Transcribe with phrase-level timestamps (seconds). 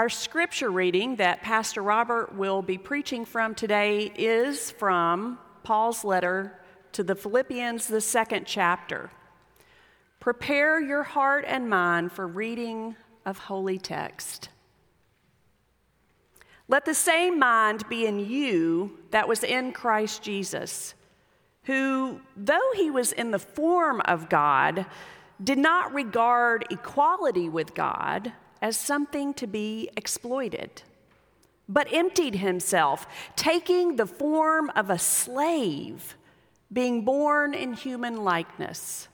[0.00, 6.58] Our scripture reading that Pastor Robert will be preaching from today is from Paul's letter
[6.92, 9.10] to the Philippians, the second chapter.
[10.18, 14.48] Prepare your heart and mind for reading of holy text.
[16.66, 20.94] Let the same mind be in you that was in Christ Jesus,
[21.64, 24.86] who, though he was in the form of God,
[25.44, 30.82] did not regard equality with God as something to be exploited,
[31.68, 36.16] but emptied himself, taking the form of a slave,
[36.72, 39.08] being born in human likeness.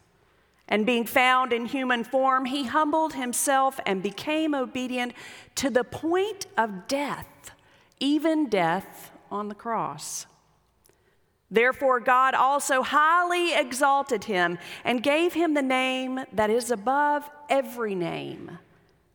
[0.69, 5.13] And being found in human form, he humbled himself and became obedient
[5.57, 7.53] to the point of death,
[8.01, 10.27] even death on the cross.
[11.51, 17.95] Therefore, God also highly exalted him and gave him the name that is above every
[17.95, 18.59] name,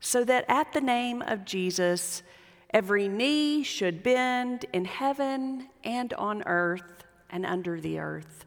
[0.02, 2.24] so that at the name of Jesus,
[2.72, 8.46] every knee should bend in heaven and on earth and under the earth,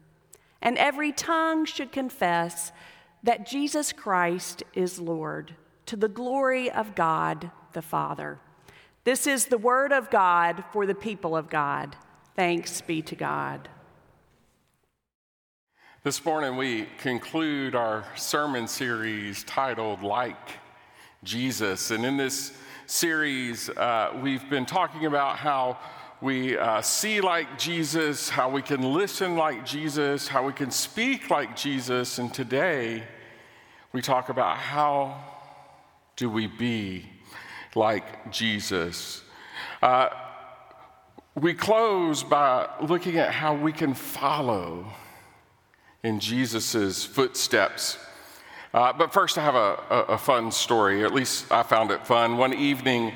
[0.61, 2.71] and every tongue should confess
[3.23, 5.55] that Jesus Christ is Lord,
[5.87, 8.37] to the glory of God the Father.
[9.05, 11.95] This is the word of God for the people of God.
[12.35, 13.69] Thanks be to God.
[16.03, 20.59] This morning, we conclude our sermon series titled Like
[21.25, 21.91] Jesus.
[21.91, 22.53] And in this
[22.85, 25.77] series, uh, we've been talking about how
[26.21, 31.29] we uh, see like Jesus, how we can listen like Jesus, how we can speak
[31.29, 32.19] like Jesus.
[32.19, 33.03] And today,
[33.91, 35.23] we talk about how
[36.15, 37.05] do we be
[37.73, 39.23] like Jesus.
[39.81, 40.09] Uh,
[41.33, 44.85] we close by looking at how we can follow
[46.03, 47.97] in Jesus' footsteps.
[48.75, 51.05] Uh, but first, I have a, a, a, fun story.
[51.05, 52.35] At least I found it fun.
[52.35, 53.13] One evening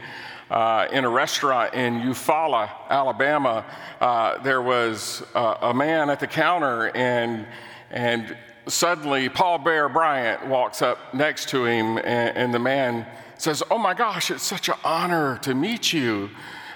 [0.49, 3.65] uh, in a restaurant in Eufaula, Alabama,
[3.99, 7.45] uh, there was a man at the counter, and,
[7.91, 8.37] and
[8.67, 13.05] suddenly Paul Bear Bryant walks up next to him, and, and the man
[13.37, 16.29] says, Oh my gosh, it's such an honor to meet you.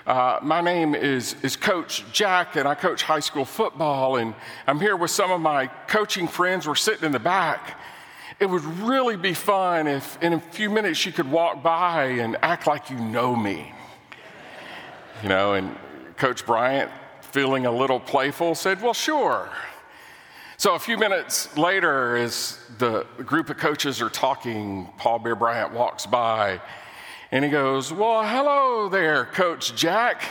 [0.06, 4.36] Uh, my name is, is Coach Jack, and I coach high school football, and
[4.68, 6.68] I'm here with some of my coaching friends.
[6.68, 7.80] We're sitting in the back.
[8.40, 12.38] It would really be fun if in a few minutes you could walk by and
[12.42, 13.74] act like you know me.
[15.22, 15.76] You know, and
[16.18, 16.92] Coach Bryant,
[17.22, 19.50] feeling a little playful, said, Well, sure.
[20.58, 25.74] So a few minutes later, as the group of coaches are talking, Paul Bear Bryant
[25.74, 26.62] walks by
[27.34, 30.22] and he goes, Well, hello there, Coach Jack.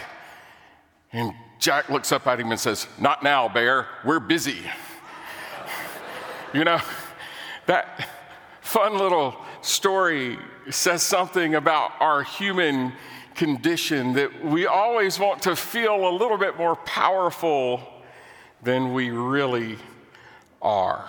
[1.12, 3.88] And Jack looks up at him and says, Not now, Bear.
[4.04, 4.58] We're busy.
[6.54, 6.80] you know,
[7.66, 8.08] that
[8.60, 10.38] fun little story
[10.70, 12.92] says something about our human
[13.34, 17.80] condition that we always want to feel a little bit more powerful
[18.62, 19.76] than we really
[20.60, 21.08] are.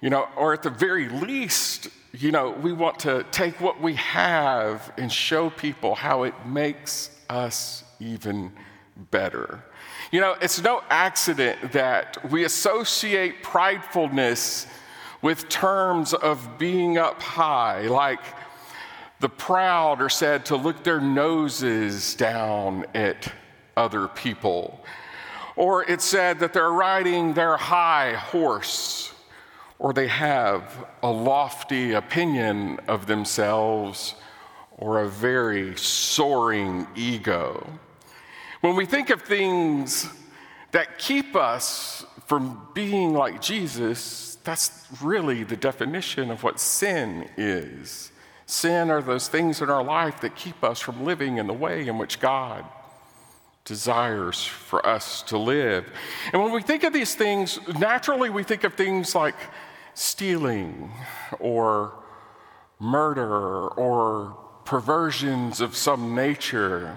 [0.00, 3.94] You know, or at the very least, you know, we want to take what we
[3.94, 8.52] have and show people how it makes us even
[9.10, 9.64] better.
[10.12, 14.66] You know, it's no accident that we associate pridefulness
[15.22, 18.20] with terms of being up high, like
[19.20, 23.32] the proud are said to look their noses down at
[23.76, 24.84] other people.
[25.56, 29.12] Or it's said that they're riding their high horse
[29.80, 34.14] or they have a lofty opinion of themselves
[34.76, 37.66] or a very soaring ego.
[38.60, 40.08] When we think of things
[40.72, 48.10] that keep us from being like Jesus, that's really the definition of what sin is.
[48.46, 51.86] Sin are those things in our life that keep us from living in the way
[51.86, 52.64] in which God
[53.66, 55.84] desires for us to live.
[56.32, 59.34] And when we think of these things, naturally we think of things like
[59.92, 60.92] stealing
[61.38, 62.02] or
[62.80, 64.34] murder or
[64.64, 66.96] perversions of some nature.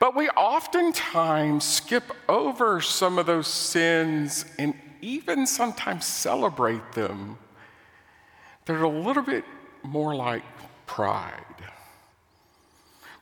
[0.00, 7.38] But we oftentimes skip over some of those sins and even sometimes celebrate them.
[8.64, 9.44] They're a little bit
[9.82, 10.42] more like
[10.86, 11.44] pride.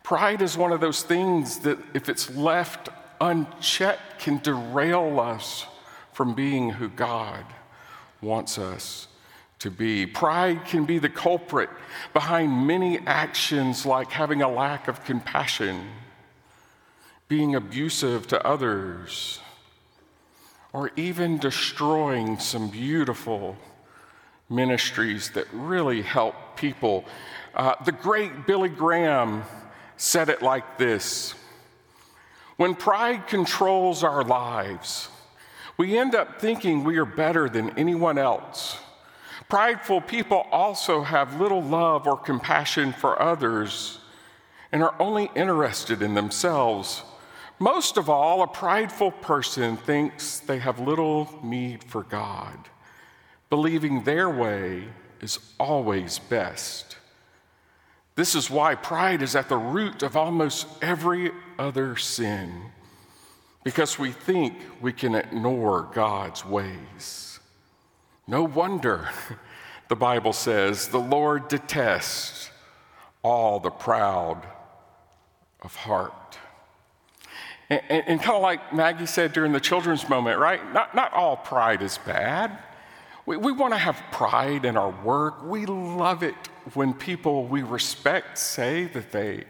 [0.02, 2.88] Pride is one of those things that, if it's left
[3.20, 5.66] unchecked, can derail us
[6.12, 7.44] from being who God
[8.20, 9.08] wants us
[9.58, 10.06] to be.
[10.06, 11.70] Pride can be the culprit
[12.12, 15.88] behind many actions like having a lack of compassion,
[17.28, 19.40] being abusive to others,
[20.72, 23.56] or even destroying some beautiful
[24.48, 27.04] ministries that really help people.
[27.54, 29.44] Uh, the great Billy Graham
[29.96, 31.34] said it like this
[32.56, 35.08] When pride controls our lives,
[35.76, 38.78] we end up thinking we are better than anyone else.
[39.48, 44.00] Prideful people also have little love or compassion for others
[44.72, 47.02] and are only interested in themselves.
[47.58, 52.68] Most of all, a prideful person thinks they have little need for God,
[53.48, 54.84] believing their way
[55.20, 56.98] is always best.
[58.14, 62.70] This is why pride is at the root of almost every other sin,
[63.64, 67.40] because we think we can ignore God's ways.
[68.26, 69.08] No wonder
[69.88, 72.50] the Bible says the Lord detests
[73.22, 74.46] all the proud
[75.62, 76.25] of heart.
[77.68, 80.72] And, and, and kind of like Maggie said during the children's moment, right?
[80.72, 82.58] Not, not all pride is bad.
[83.24, 85.42] We, we want to have pride in our work.
[85.44, 86.34] We love it
[86.74, 89.44] when people we respect say that they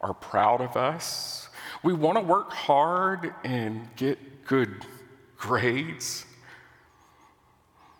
[0.00, 1.48] are proud of us.
[1.82, 4.86] We want to work hard and get good
[5.36, 6.24] grades.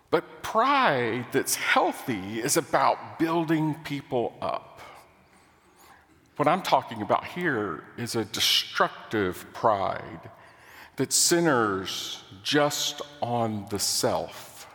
[0.09, 4.72] But pride that's healthy is about building people up.
[6.35, 10.31] What I'm talking about here is a destructive pride
[10.95, 14.67] that centers just on the self,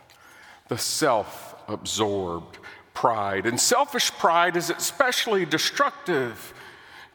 [0.69, 2.57] the self absorbed
[2.93, 3.45] pride.
[3.45, 6.53] And selfish pride is especially destructive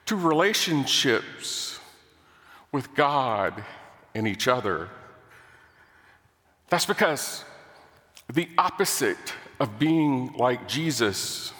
[0.06, 1.78] to relationships
[2.70, 3.64] with God
[4.14, 4.90] and each other.
[6.68, 7.44] That's because
[8.32, 11.52] the opposite of being like Jesus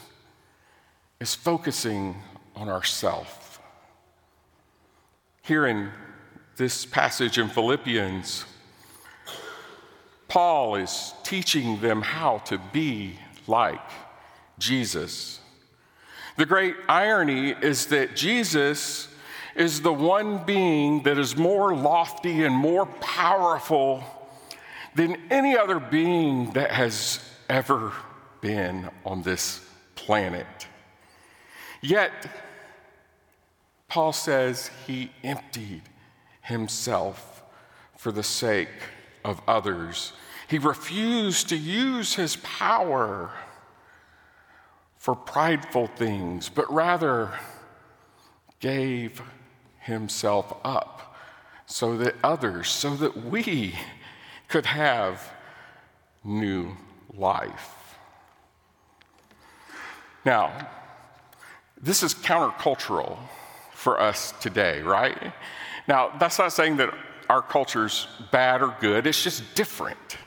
[1.21, 2.17] is focusing
[2.57, 3.61] on ourself.
[5.43, 5.91] Here in
[6.57, 8.45] this passage in Philippians,
[10.29, 13.81] Paul is teaching them how to be like
[14.59, 15.41] Jesus.
[16.37, 19.09] The great irony is that Jesus
[19.55, 24.03] is the one being that is more lofty and more powerful
[24.95, 27.93] than any other being that has ever
[28.41, 29.61] been on this
[29.95, 30.47] planet.
[31.85, 32.31] Yet,
[33.89, 35.83] Paul says he emptied
[36.41, 37.43] himself
[37.95, 38.71] for the sake
[39.23, 40.15] of others.
[40.49, 43.33] He refused to use his power
[44.97, 47.39] for prideful things, but rather
[48.61, 49.21] gave
[49.81, 51.15] himself up
[51.67, 53.75] so that others, so that we
[54.49, 55.31] could have
[56.25, 56.79] new
[57.15, 57.99] life.
[60.25, 60.67] Now,
[61.81, 63.19] this is countercultural
[63.73, 65.33] for us today, right?
[65.87, 66.95] Now, that's not saying that
[67.29, 70.19] our culture's bad or good, it's just different.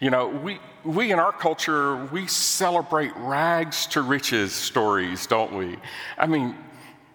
[0.00, 5.76] You know, we, we in our culture, we celebrate rags to riches stories, don't we?
[6.18, 6.56] I mean,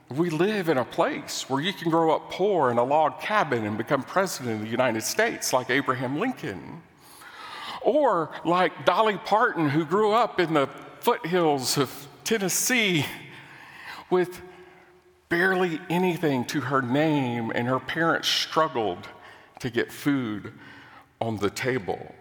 [0.10, 3.66] we live in a place where you can grow up poor in a log cabin
[3.66, 6.82] and become president of the United States, like Abraham Lincoln.
[7.82, 10.70] Or like Dolly Parton, who grew up in the
[11.02, 13.06] foothills of Tennessee
[14.10, 14.42] with
[15.30, 19.08] barely anything to her name, and her parents struggled
[19.60, 20.54] to get food
[21.20, 22.14] on the table.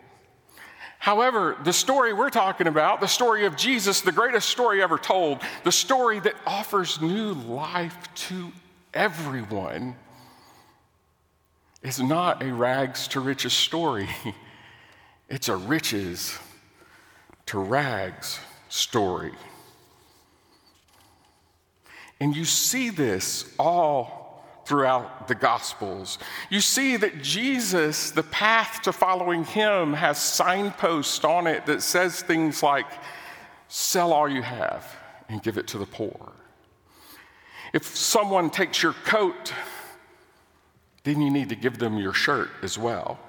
[0.99, 5.41] However, the story we're talking about, the story of Jesus, the greatest story ever told,
[5.63, 8.51] the story that offers new life to
[8.93, 9.95] everyone,
[11.83, 14.09] is not a rags to riches story.
[15.29, 16.39] It's a riches
[17.47, 18.39] to rags
[18.69, 19.33] story.
[22.21, 26.19] And you see this all throughout the Gospels.
[26.51, 32.23] You see that Jesus, the path to following him, has signposts on it that says
[32.23, 32.87] things like,
[33.69, 34.85] sell all you have
[35.29, 36.33] and give it to the poor.
[37.73, 39.53] If someone takes your coat,
[41.05, 43.21] then you need to give them your shirt as well.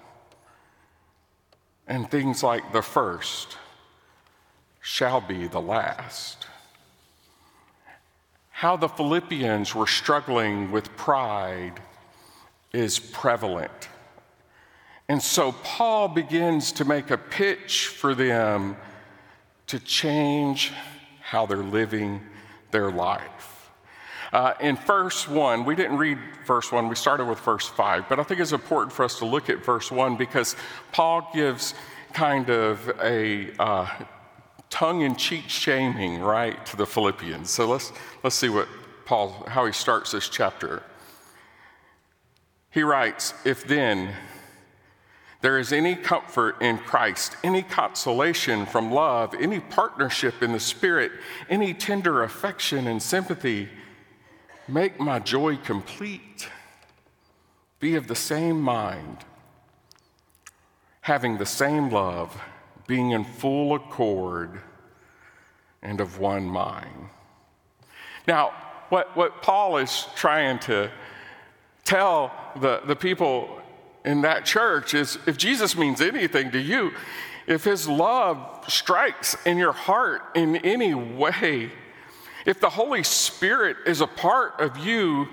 [1.87, 3.57] And things like the first
[4.81, 6.46] shall be the last
[8.57, 11.79] how the Philippians were struggling with pride
[12.73, 13.87] is prevalent.
[15.07, 18.75] And so Paul begins to make a pitch for them
[19.67, 20.71] to change
[21.21, 22.19] how they're living
[22.71, 23.69] their life.
[24.33, 28.19] Uh, in verse 1, we didn't read verse 1, we started with verse 5, but
[28.19, 30.55] I think it's important for us to look at verse 1 because
[30.91, 31.75] Paul gives
[32.11, 33.87] kind of a uh,
[34.69, 37.49] tongue in cheek shaming, right, to the Philippians.
[37.49, 37.91] So let's,
[38.23, 38.67] let's see what
[39.05, 40.83] Paul, how he starts this chapter.
[42.69, 44.13] He writes, If then
[45.41, 51.11] there is any comfort in Christ, any consolation from love, any partnership in the Spirit,
[51.49, 53.69] any tender affection and sympathy,
[54.67, 56.49] make my joy complete.
[57.79, 59.19] Be of the same mind,
[61.01, 62.41] having the same love,
[62.87, 64.61] being in full accord
[65.81, 67.09] and of one mind.
[68.27, 68.53] Now,
[68.89, 70.89] what, what Paul is trying to
[71.83, 73.61] tell the, the people
[74.03, 76.91] in that church is if Jesus means anything to you,
[77.45, 81.71] if his love strikes in your heart in any way,
[82.45, 85.27] if the Holy Spirit is a part of you,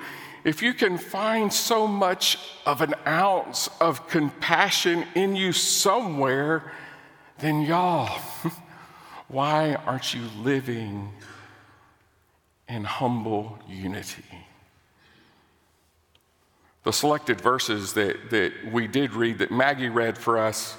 [0.45, 6.73] if you can find so much of an ounce of compassion in you somewhere,
[7.39, 8.21] then y'all,
[9.29, 11.11] why aren't you living
[12.69, 14.25] in humble unity?
[16.85, 20.77] the selected verses that, that we did read, that Maggie read for us,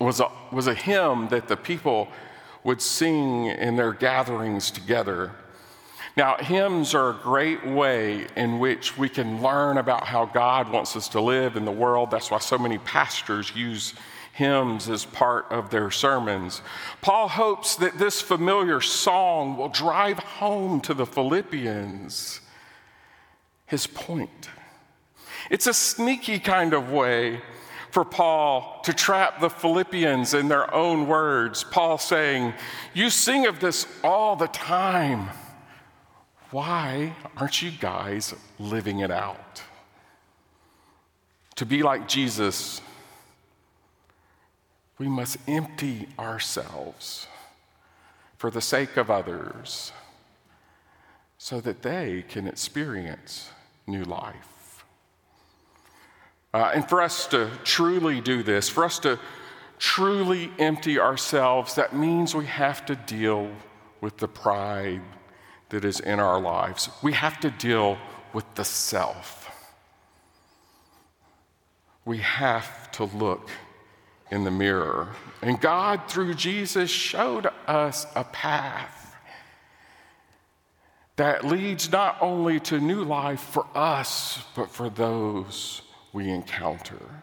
[0.00, 2.08] was a, was a hymn that the people
[2.64, 5.30] would sing in their gatherings together.
[6.16, 10.96] Now, hymns are a great way in which we can learn about how God wants
[10.96, 12.10] us to live in the world.
[12.10, 13.94] That's why so many pastors use
[14.32, 16.62] hymns as part of their sermons.
[17.00, 22.40] Paul hopes that this familiar song will drive home to the Philippians
[23.72, 24.50] his point.
[25.48, 27.40] It's a sneaky kind of way
[27.90, 31.64] for Paul to trap the Philippians in their own words.
[31.64, 32.52] Paul saying,
[32.92, 35.30] You sing of this all the time.
[36.50, 39.62] Why aren't you guys living it out?
[41.56, 42.82] To be like Jesus,
[44.98, 47.26] we must empty ourselves
[48.36, 49.92] for the sake of others
[51.38, 53.50] so that they can experience
[53.86, 54.84] new life.
[56.54, 59.18] Uh, and for us to truly do this, for us to
[59.78, 63.50] truly empty ourselves, that means we have to deal
[64.00, 65.00] with the pride
[65.70, 66.90] that is in our lives.
[67.02, 67.98] We have to deal
[68.32, 69.48] with the self.
[72.04, 73.50] We have to look
[74.32, 75.08] in the mirror.
[75.42, 79.14] And God, through Jesus, showed us a path
[81.16, 85.82] that leads not only to new life for us, but for those
[86.14, 87.22] we encounter.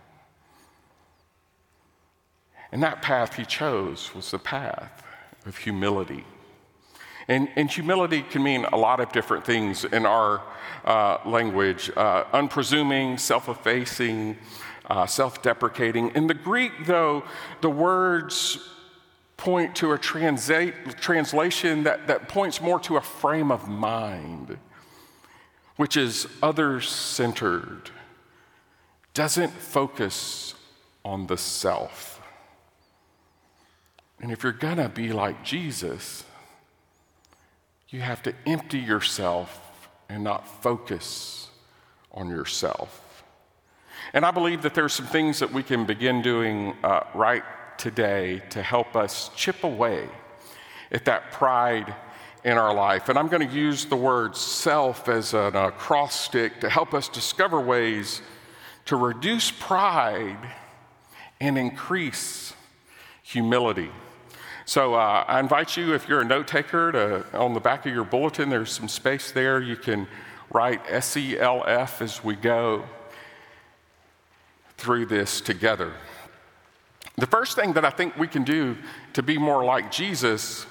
[2.72, 5.04] And that path he chose was the path
[5.48, 6.24] of humility.
[7.28, 10.44] And, and humility can mean a lot of different things in our
[10.86, 14.38] uh, language uh, unpresuming, self effacing,
[14.90, 16.10] uh, self deprecating.
[16.16, 17.24] In the Greek, though,
[17.62, 18.58] the words
[19.38, 24.58] point to a transa- translation that, that points more to a frame of mind,
[25.78, 27.90] which is other centered,
[29.14, 30.56] doesn't focus
[31.06, 32.22] on the self.
[34.22, 36.26] And if you're gonna be like Jesus,
[37.88, 41.48] you have to empty yourself and not focus
[42.12, 43.09] on yourself.
[44.14, 47.44] And I believe that there are some things that we can begin doing uh, right
[47.78, 50.10] today to help us chip away
[50.92, 51.94] at that pride
[52.44, 53.10] in our life.
[53.10, 57.60] And I'm going to use the word self as an acrostic to help us discover
[57.60, 58.22] ways
[58.86, 60.54] to reduce pride
[61.40, 62.54] and increase
[63.22, 63.92] humility.
[64.66, 67.94] So uh, I invite you, if you're a note taker, to, on the back of
[67.94, 69.62] your bulletin, there's some space there.
[69.62, 70.08] You can
[70.52, 72.86] write SELF as we go
[74.80, 75.92] through this together.
[77.18, 78.78] The first thing that I think we can do
[79.14, 80.66] to be more like Jesus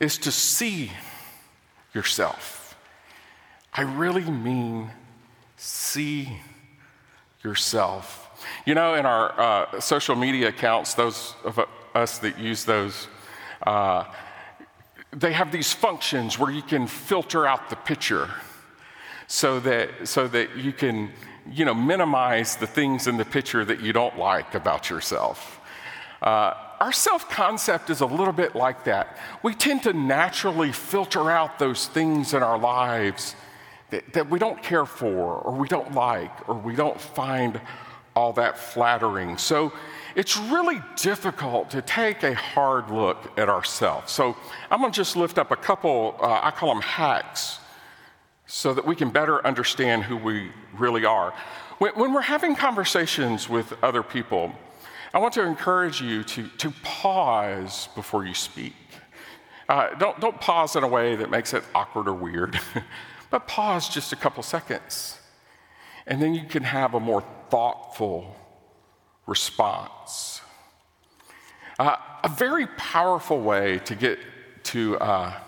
[0.00, 0.90] is to see
[1.94, 2.74] yourself.
[3.74, 4.90] I really mean
[5.56, 6.40] see
[7.44, 8.18] yourself.
[8.66, 11.60] You know, in our uh, social media accounts, those of
[11.94, 13.08] us that use those,
[13.66, 14.04] uh,
[15.12, 18.30] they have these functions where you can filter out the picture
[19.26, 21.10] so that, so that you can
[21.50, 25.60] you know, minimize the things in the picture that you don't like about yourself.
[26.20, 29.18] Uh, our self concept is a little bit like that.
[29.42, 33.36] We tend to naturally filter out those things in our lives
[33.90, 37.60] that, that we don't care for, or we don't like, or we don't find
[38.14, 39.38] all that flattering.
[39.38, 39.72] So
[40.14, 44.12] it's really difficult to take a hard look at ourselves.
[44.12, 44.36] So
[44.70, 47.58] I'm gonna just lift up a couple, uh, I call them hacks
[48.54, 51.32] so that we can better understand who we really are.
[51.78, 54.52] When, when, we're having conversations with other people,
[55.14, 58.74] I want to encourage you to, to pause before you speak.
[59.70, 62.60] Uh, don't, don't pause in a way that makes it awkward or weird,
[63.30, 65.18] but pause just a couple seconds.
[66.06, 68.36] And then you can have a more thoughtful
[69.26, 70.42] response.
[71.78, 74.18] Uh, a very powerful way to get
[74.64, 75.40] to uh,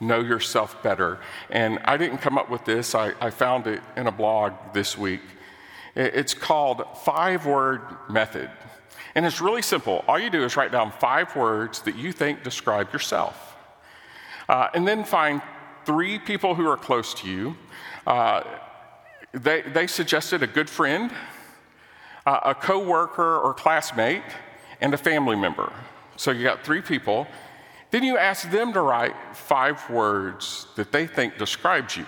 [0.00, 1.18] know yourself better.
[1.50, 4.96] And I didn't come up with this, I, I found it in a blog this
[4.96, 5.20] week.
[5.94, 8.50] It's called Five Word Method.
[9.14, 10.04] And it's really simple.
[10.06, 13.56] All you do is write down five words that you think describe yourself.
[14.48, 15.42] Uh, and then find
[15.84, 17.56] three people who are close to you.
[18.06, 18.42] Uh,
[19.32, 21.12] they, they suggested a good friend,
[22.26, 24.22] uh, a coworker or classmate,
[24.80, 25.72] and a family member.
[26.16, 27.26] So you got three people.
[27.90, 32.06] Then you ask them to write five words that they think describes you.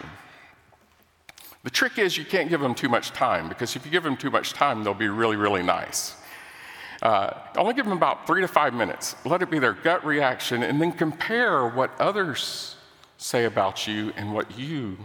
[1.65, 4.17] The trick is you can't give them too much time because if you give them
[4.17, 6.17] too much time, they'll be really, really nice.
[7.03, 9.17] Uh, only give them about three to five minutes.
[9.25, 12.77] Let it be their gut reaction, and then compare what others
[13.17, 14.97] say about you and what you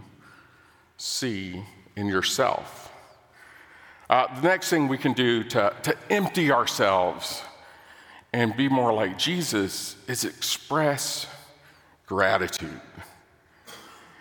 [0.98, 1.64] see
[1.96, 2.92] in yourself.
[4.10, 7.42] Uh, the next thing we can do to, to empty ourselves
[8.34, 11.28] and be more like Jesus is express
[12.06, 12.82] gratitude.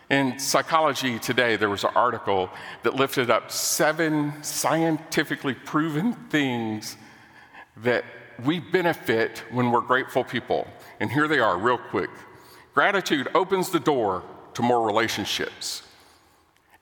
[0.08, 2.48] In Psychology Today, there was an article
[2.84, 6.96] that lifted up seven scientifically proven things
[7.78, 8.04] that
[8.44, 10.68] we benefit when we're grateful people.
[11.00, 12.10] And here they are, real quick.
[12.74, 14.22] Gratitude opens the door
[14.54, 15.82] to more relationships,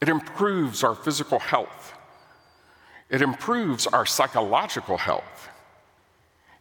[0.00, 1.94] it improves our physical health,
[3.08, 5.33] it improves our psychological health,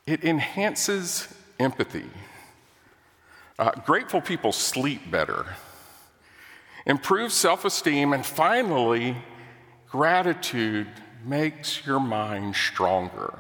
[0.06, 1.28] it enhances
[1.60, 2.10] empathy.
[3.58, 5.56] Uh, grateful people sleep better,
[6.86, 9.16] improve self esteem, and finally,
[9.90, 10.88] gratitude
[11.24, 13.40] makes your mind stronger.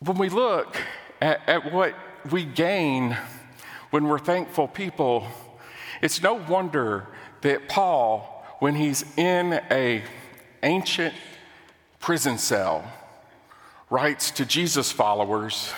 [0.00, 0.76] When we look
[1.20, 1.94] at, at what
[2.30, 3.16] we gain
[3.90, 5.26] when we're thankful people,
[6.02, 7.06] it's no wonder
[7.40, 10.04] that Paul, when he's in a
[10.62, 11.14] ancient
[11.98, 12.84] prison cell,
[13.90, 15.72] writes to Jesus followers,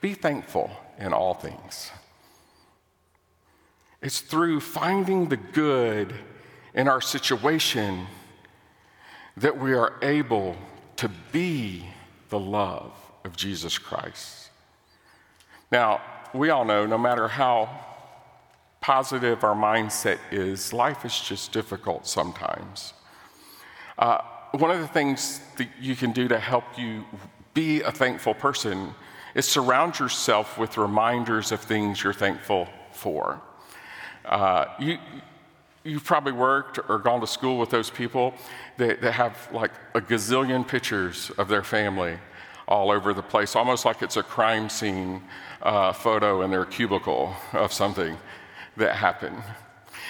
[0.00, 1.90] be thankful in all things.
[4.02, 6.14] It's through finding the good
[6.74, 8.06] in our situation
[9.36, 10.56] that we are able
[10.96, 11.86] to be
[12.28, 12.92] the love
[13.24, 14.50] of Jesus Christ.
[15.72, 16.02] Now,
[16.34, 17.68] we all know no matter how
[18.80, 22.92] positive our mindset is, life is just difficult sometimes.
[23.98, 24.18] Uh,
[24.52, 27.04] one of the things that you can do to help you
[27.54, 28.94] be a thankful person
[29.34, 33.40] is surround yourself with reminders of things you're thankful for.
[34.24, 34.98] Uh, you,
[35.84, 38.34] you've probably worked or gone to school with those people
[38.76, 42.18] that, that have like a gazillion pictures of their family
[42.66, 45.22] all over the place, almost like it's a crime scene
[45.62, 48.16] uh, photo in their cubicle of something
[48.76, 49.42] that happened.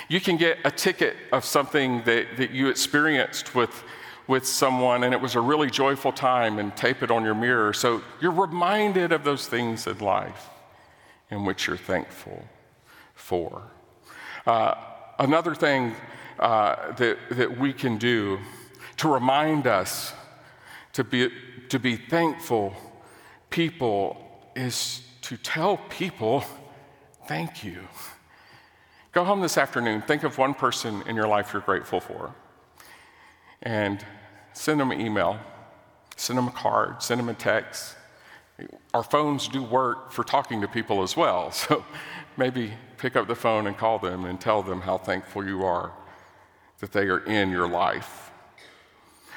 [0.08, 3.82] You can get a ticket of something that, that you experienced with,
[4.26, 7.72] with someone and it was a really joyful time and tape it on your mirror
[7.72, 10.48] so you're reminded of those things in life
[11.30, 12.44] in which you're thankful
[13.14, 13.62] for.
[14.46, 14.74] Uh,
[15.18, 15.94] another thing
[16.38, 18.38] uh, that, that we can do
[18.96, 20.12] to remind us
[20.92, 21.30] to be,
[21.68, 22.74] to be thankful
[23.50, 24.16] people
[24.54, 26.44] is to tell people,
[27.26, 27.80] thank you.
[29.12, 32.34] Go home this afternoon, think of one person in your life you're grateful for,
[33.64, 34.04] and
[34.52, 35.38] send them an email,
[36.16, 37.96] send them a card, send them a text.
[38.92, 41.84] Our phones do work for talking to people as well, so
[42.36, 45.92] maybe pick up the phone and call them and tell them how thankful you are
[46.80, 48.30] that they are in your life.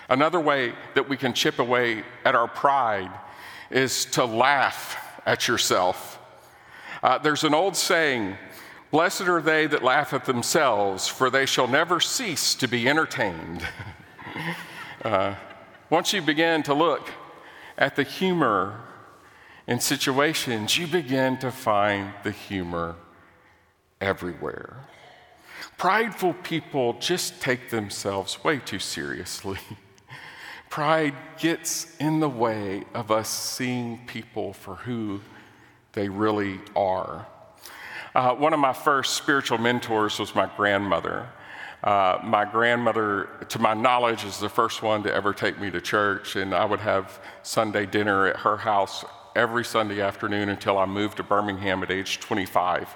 [0.10, 3.12] Another way that we can chip away at our pride
[3.70, 6.20] is to laugh at yourself.
[7.04, 8.38] Uh, there's an old saying
[8.90, 13.68] Blessed are they that laugh at themselves, for they shall never cease to be entertained.
[15.04, 15.36] uh,
[15.90, 17.10] once you begin to look
[17.78, 18.82] at the humor
[19.68, 22.96] in situations, you begin to find the humor
[24.02, 24.88] everywhere.
[25.78, 29.60] Prideful people just take themselves way too seriously.
[30.70, 35.22] Pride gets in the way of us seeing people for who
[35.94, 37.28] they really are.
[38.14, 41.30] Uh, one of my first spiritual mentors was my grandmother.
[41.88, 45.80] Uh, my grandmother, to my knowledge, is the first one to ever take me to
[45.80, 49.06] church, and I would have Sunday dinner at her house
[49.38, 52.94] every Sunday afternoon until I moved to Birmingham at age 25.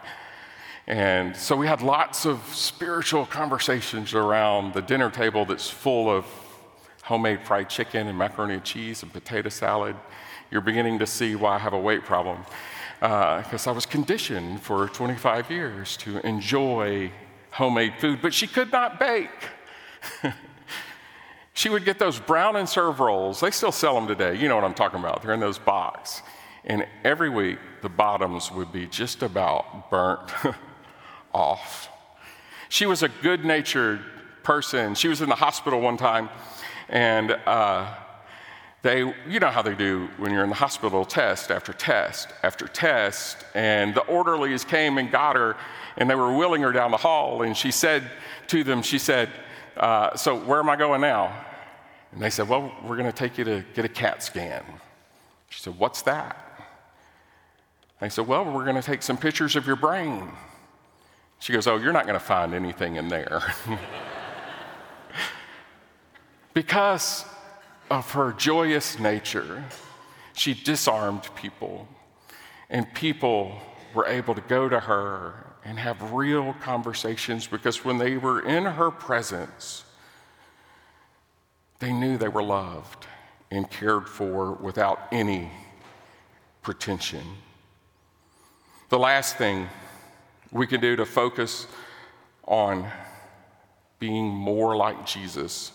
[0.87, 6.25] And so we had lots of spiritual conversations around the dinner table that's full of
[7.03, 9.95] homemade fried chicken and macaroni and cheese and potato salad,
[10.51, 12.39] you're beginning to see why I have a weight problem.
[12.99, 17.09] Because uh, I was conditioned for 25 years to enjoy
[17.51, 19.29] homemade food, but she could not bake.
[21.53, 23.39] she would get those brown and serve rolls.
[23.39, 24.37] They still sell them today.
[24.37, 25.21] You know what I'm talking about.
[25.21, 26.21] They're in those box.
[26.63, 30.31] And every week, the bottoms would be just about burnt
[31.33, 31.89] off.
[32.69, 34.01] She was a good natured
[34.43, 34.95] person.
[34.95, 36.29] She was in the hospital one time,
[36.87, 37.93] and uh,
[38.81, 42.67] they, you know how they do when you're in the hospital, test after test after
[42.67, 43.37] test.
[43.53, 45.55] And the orderlies came and got her,
[45.97, 47.41] and they were wheeling her down the hall.
[47.41, 48.09] And she said
[48.47, 49.29] to them, She said,
[49.77, 51.33] uh, So where am I going now?
[52.11, 54.63] And they said, Well, we're going to take you to get a CAT scan.
[55.49, 56.47] She said, What's that?
[57.99, 60.29] They said, Well, we're going to take some pictures of your brain.
[61.39, 63.41] She goes, Oh, you're not going to find anything in there.
[66.53, 67.25] because
[67.89, 69.63] of her joyous nature,
[70.33, 71.87] she disarmed people,
[72.69, 73.59] and people
[73.93, 78.65] were able to go to her and have real conversations because when they were in
[78.65, 79.83] her presence,
[81.79, 83.05] they knew they were loved
[83.49, 85.51] and cared for without any
[86.61, 87.23] pretension.
[88.89, 89.67] The last thing
[90.51, 91.67] we can do to focus
[92.45, 92.89] on
[93.99, 95.71] being more like Jesus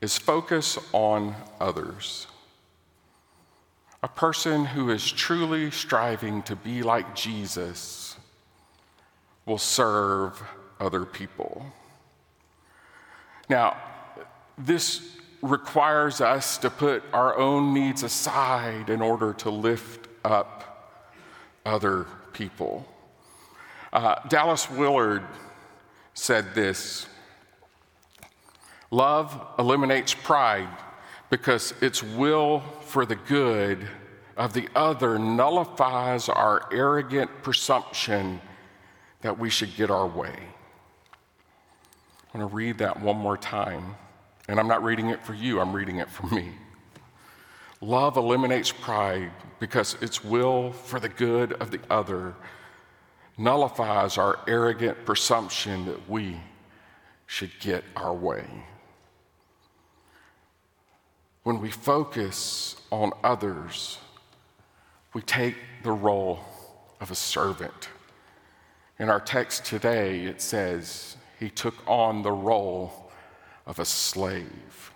[0.00, 2.26] is focus on others.
[4.02, 8.16] A person who is truly striving to be like Jesus
[9.46, 10.42] will serve
[10.80, 11.64] other people.
[13.48, 13.76] Now,
[14.58, 21.06] this requires us to put our own needs aside in order to lift up
[21.64, 22.86] other people.
[23.92, 25.22] Uh, Dallas Willard
[26.14, 27.06] said this
[28.90, 30.68] Love eliminates pride
[31.30, 33.88] because its will for the good
[34.36, 38.40] of the other nullifies our arrogant presumption
[39.22, 40.34] that we should get our way.
[42.32, 43.94] I want to read that one more time.
[44.48, 46.50] And I'm not reading it for you, I'm reading it for me.
[47.80, 52.34] Love eliminates pride because its will for the good of the other
[53.36, 56.40] nullifies our arrogant presumption that we
[57.26, 58.46] should get our way.
[61.42, 63.98] When we focus on others,
[65.12, 66.40] we take the role
[67.00, 67.88] of a servant.
[68.98, 73.10] In our text today, it says he took on the role
[73.66, 74.92] of a slave.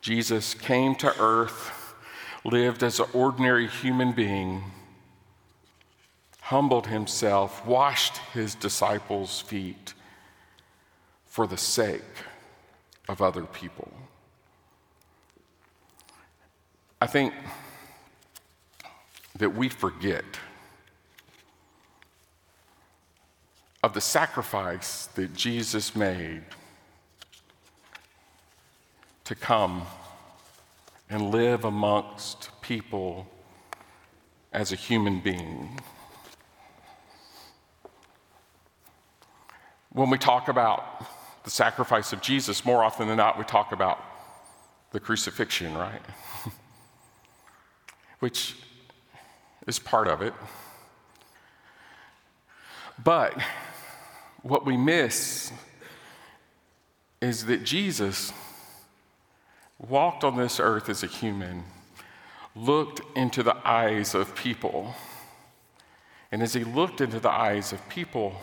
[0.00, 1.94] Jesus came to earth,
[2.44, 4.64] lived as an ordinary human being,
[6.40, 9.94] humbled himself, washed his disciples' feet
[11.24, 12.02] for the sake
[13.08, 13.92] of other people.
[17.00, 17.34] I think
[19.38, 20.24] that we forget
[23.82, 26.42] of the sacrifice that Jesus made
[29.24, 29.82] to come
[31.10, 33.26] and live amongst people
[34.52, 35.80] as a human being.
[39.90, 41.06] When we talk about
[41.44, 43.98] the sacrifice of Jesus, more often than not, we talk about
[44.92, 46.02] the crucifixion, right?
[48.20, 48.54] Which
[49.66, 50.34] is part of it.
[53.02, 53.36] But
[54.42, 55.52] what we miss
[57.20, 58.32] is that Jesus
[59.78, 61.64] walked on this earth as a human,
[62.54, 64.94] looked into the eyes of people.
[66.30, 68.34] And as he looked into the eyes of people,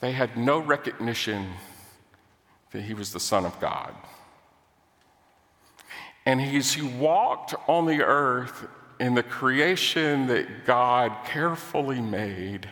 [0.00, 1.50] they had no recognition
[2.72, 3.94] that he was the Son of God.
[6.26, 8.66] And as he walked on the earth
[8.98, 12.68] in the creation that God carefully made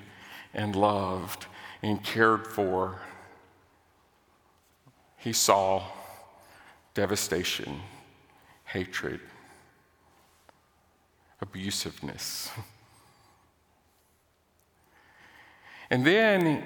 [0.54, 1.46] and loved
[1.82, 3.00] and cared for,
[5.16, 5.82] he saw
[6.94, 7.80] devastation,
[8.64, 9.20] hatred,
[11.44, 12.50] abusiveness.
[15.90, 16.64] And then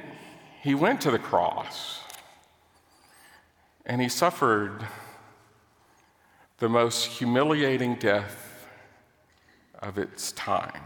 [0.62, 2.00] he went to the cross
[3.84, 4.86] and he suffered
[6.58, 8.68] the most humiliating death
[9.80, 10.82] of its time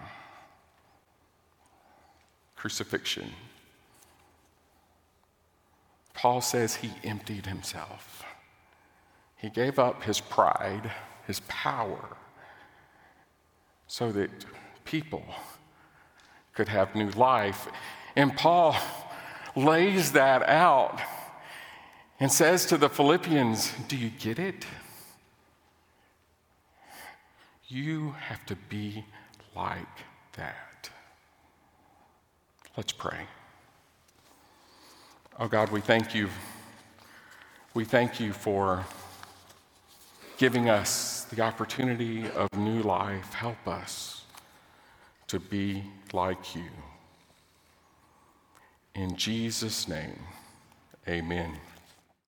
[2.57, 3.31] crucifixion.
[6.15, 8.25] Paul says he emptied himself.
[9.37, 10.91] He gave up his pride,
[11.27, 12.17] his power,
[13.87, 14.31] so that
[14.85, 15.25] people
[16.55, 17.69] could have new life.
[18.17, 18.75] And Paul
[19.55, 21.01] lays that out
[22.19, 24.65] and says to the Philippians, Do you get it?
[27.69, 29.05] You have to be
[29.55, 29.87] like
[30.37, 30.76] that.
[32.77, 33.27] Let's pray.
[35.39, 36.29] Oh God, we thank you
[37.75, 38.87] We thank you for
[40.39, 43.35] giving us the opportunity of new life.
[43.35, 44.25] Help us
[45.29, 45.85] to be
[46.15, 46.71] like you.
[48.95, 50.19] In Jesus' name,
[51.07, 51.53] amen.